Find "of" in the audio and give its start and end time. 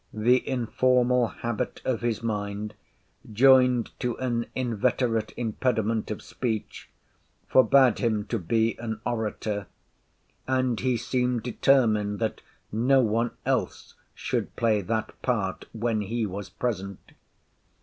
1.85-2.01, 6.09-6.23